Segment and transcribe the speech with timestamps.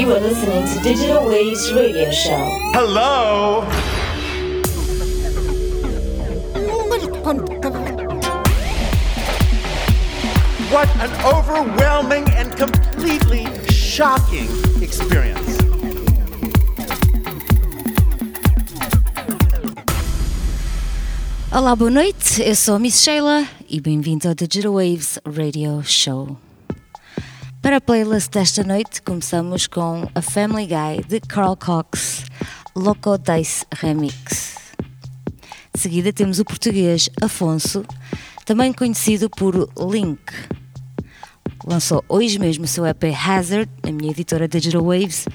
[0.00, 2.42] You are listening to Digital Waves Radio Show.
[2.72, 3.66] Hello?
[10.72, 14.48] What an overwhelming and completely shocking
[14.80, 15.58] experience.
[21.52, 22.42] Olá, boa noite.
[22.42, 26.49] Eu sou a Miss Sheila e bem-vindo ao Digital Waves Radio Show.
[27.62, 32.24] Para a playlist desta noite, começamos com a Family Guy de Carl Cox,
[32.74, 34.56] Loco Dice Remix.
[35.74, 37.84] De seguida temos o português Afonso,
[38.46, 40.20] também conhecido por Link.
[41.66, 45.26] Lançou hoje mesmo o seu EP Hazard, na minha editora Digital Waves,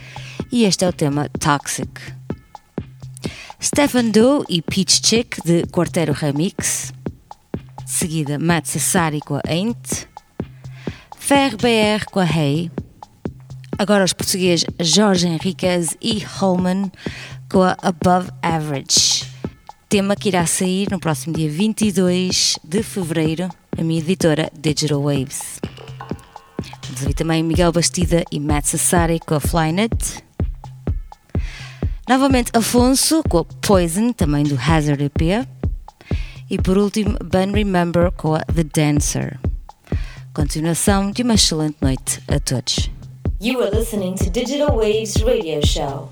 [0.51, 2.01] e este é o tema Toxic.
[3.61, 6.91] Stefan Doe e Peach Chick de Quartero Remix.
[7.83, 10.14] De seguida, Matt Sassari com a Ain't.
[11.25, 12.69] Fer BR com a Hey.
[13.79, 16.91] Agora os portugueses Jorge Henriquez e Holman
[17.51, 19.25] com a Above Average.
[19.89, 25.59] Tema que irá sair no próximo dia 22 de fevereiro na minha editora Digital Waves.
[26.85, 30.23] Vamos ouvir também Miguel Bastida e Matt Sassari com a Flynet.
[32.07, 35.47] Novamente Afonso com a Poison, também do Hazard EP.
[36.51, 39.39] E por último, Ben Remember com a The Dancer.
[40.35, 42.91] Continuação de uma excelente noite a todos.
[43.41, 46.09] You are listening to Digital Waves Radio Show.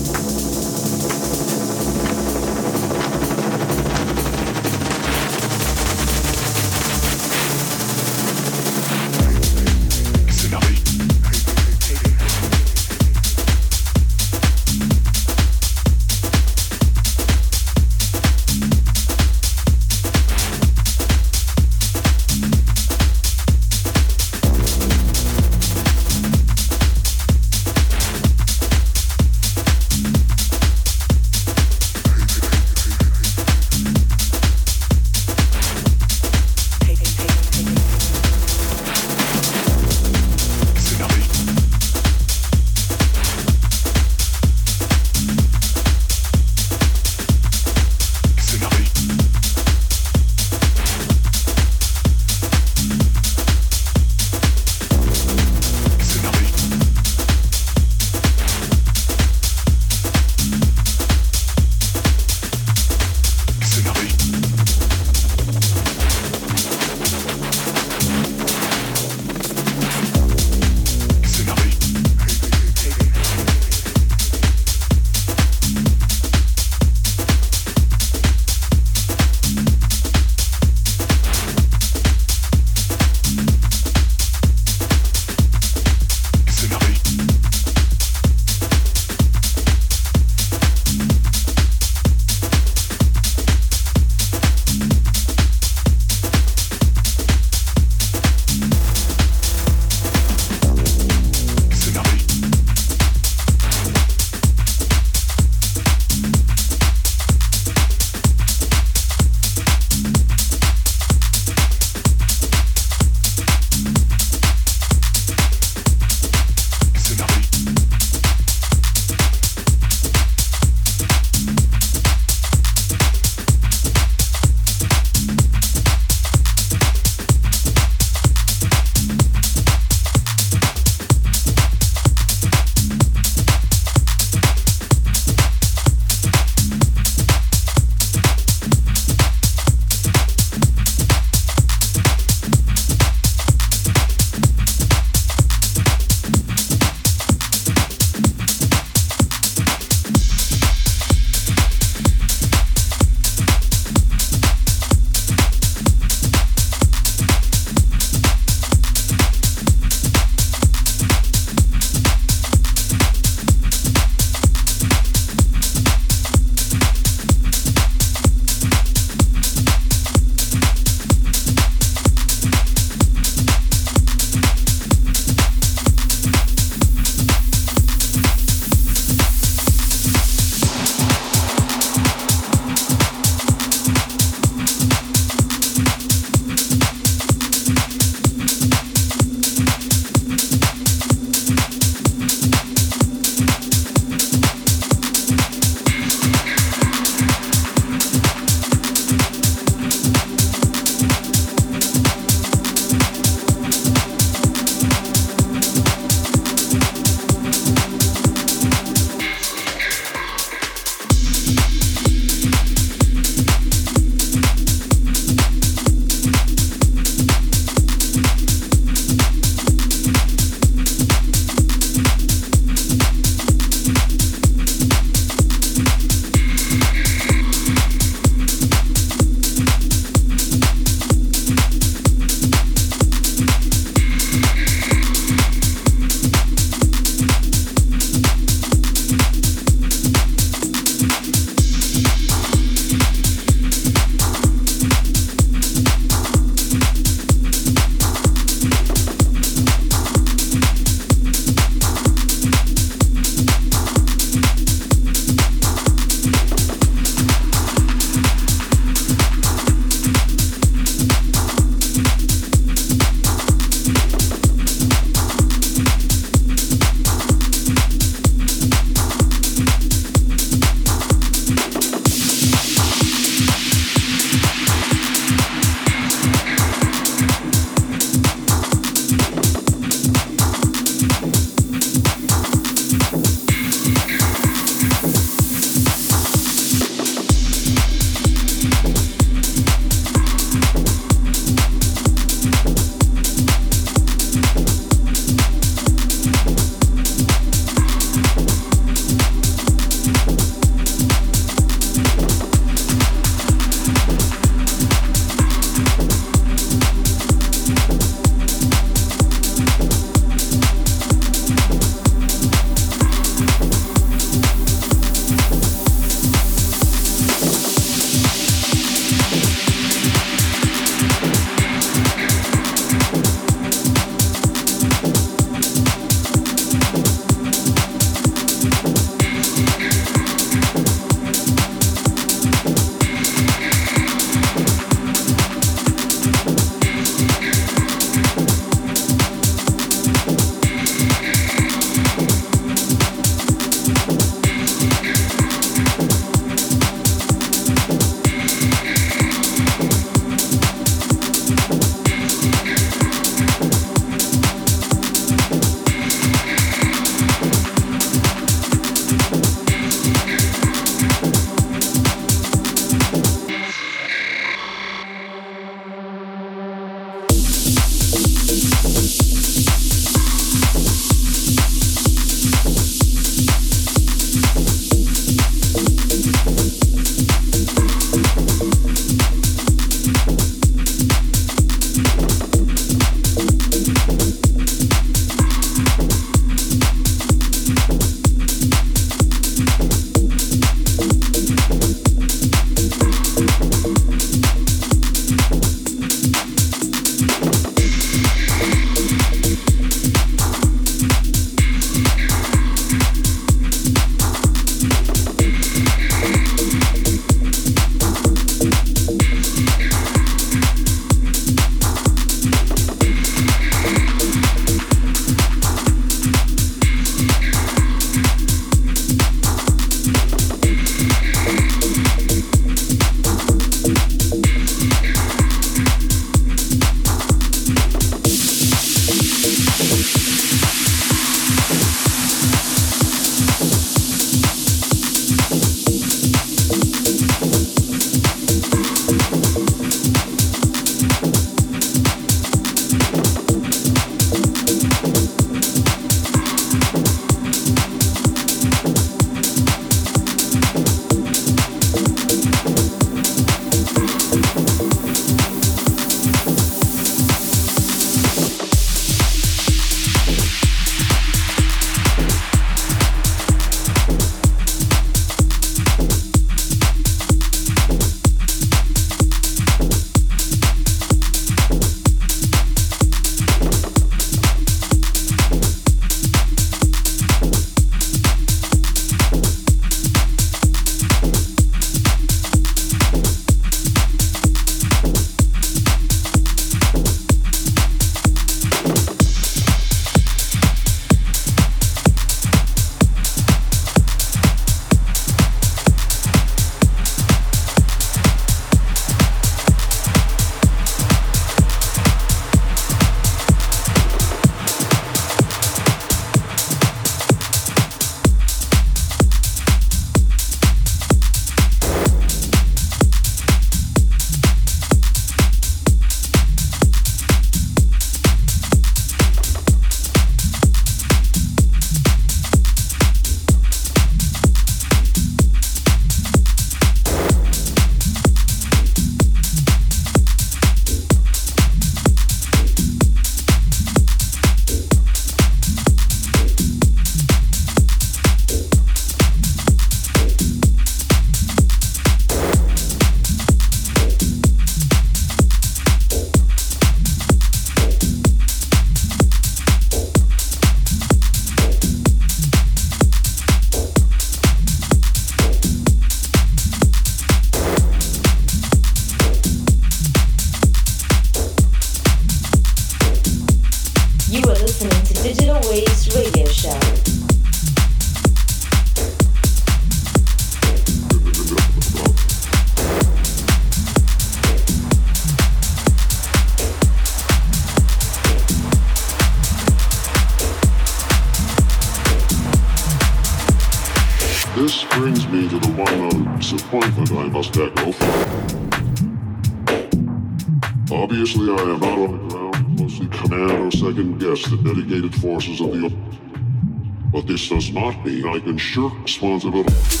[599.03, 600.00] responsible.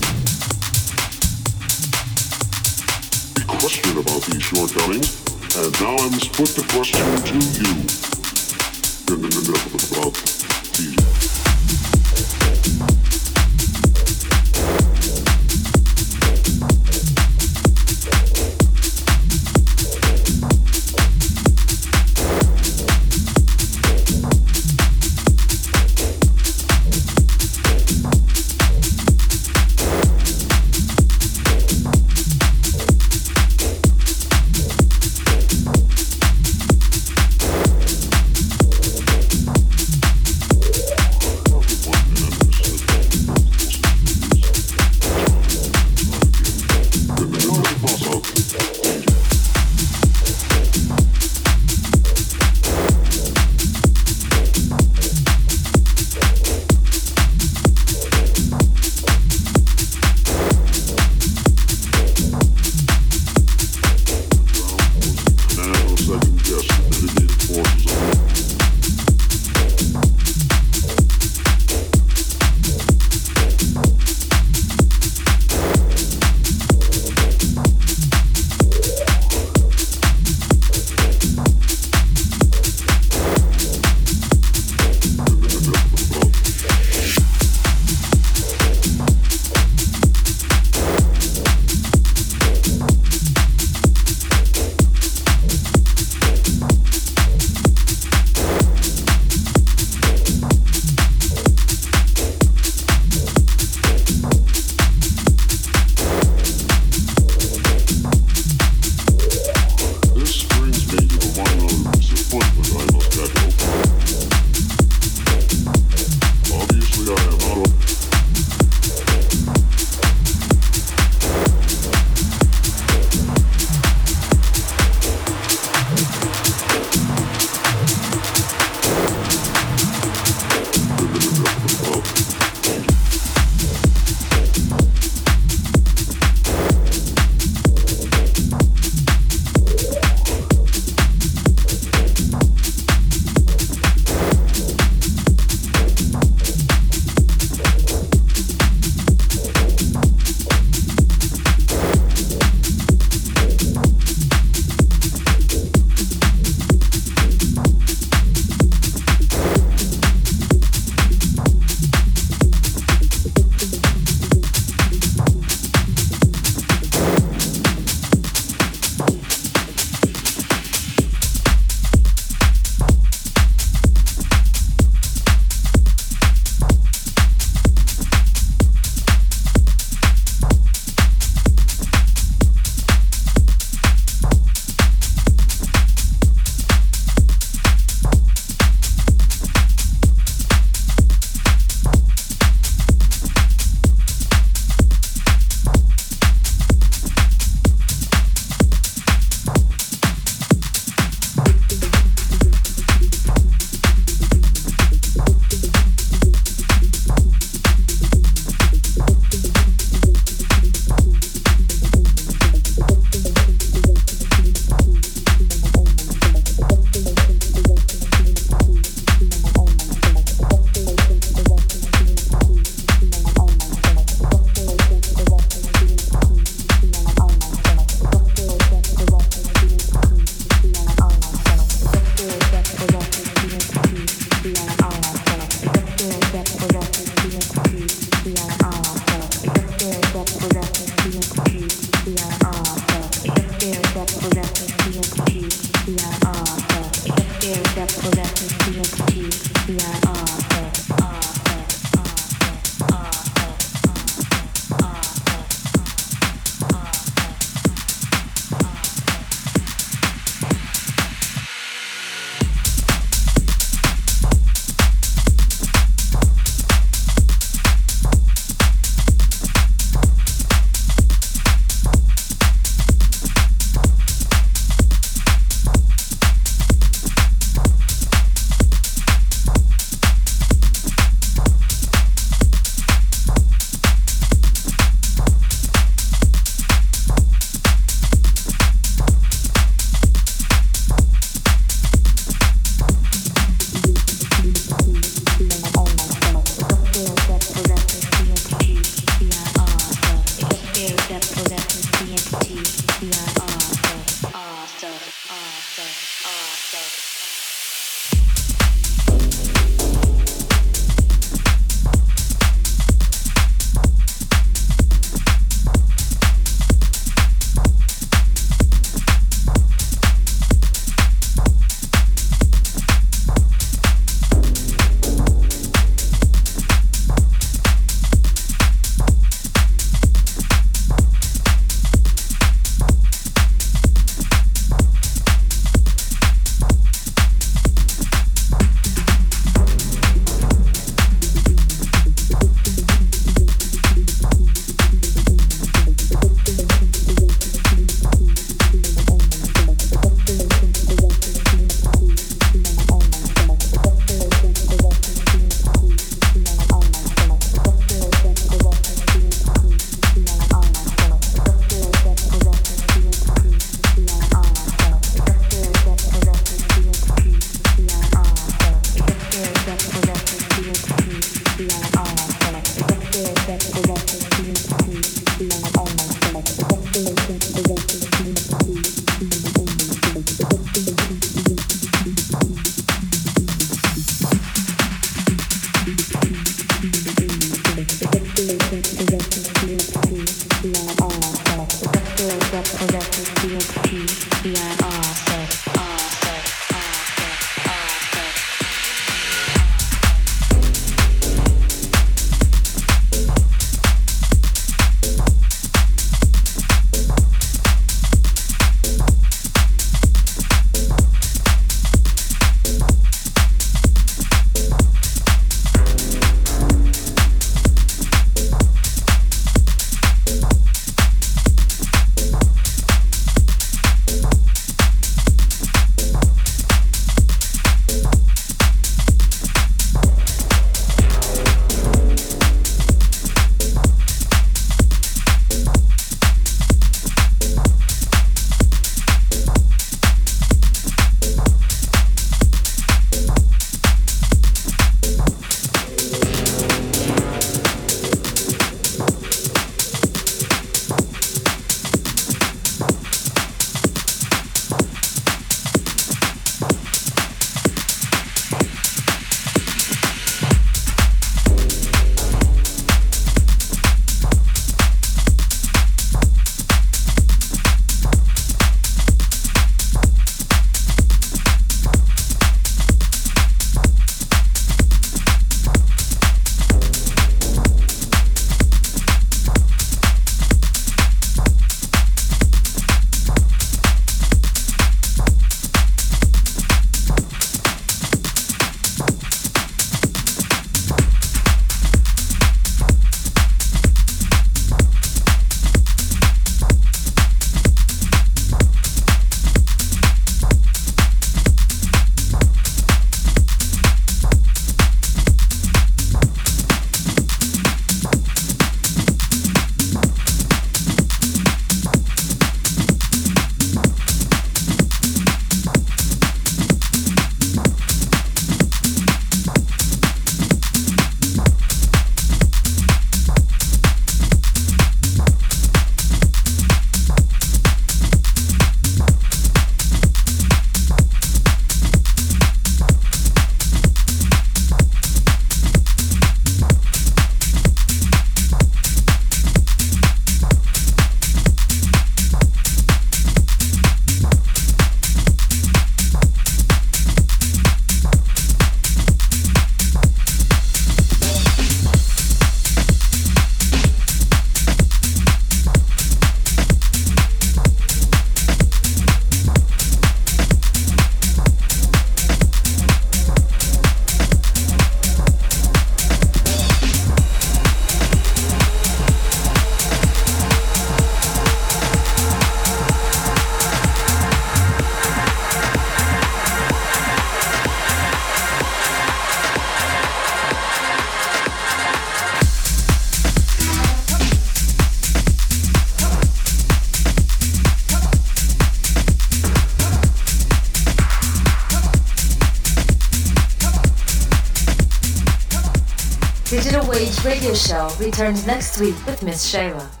[598.01, 600.00] Returns next week with Miss Shayla.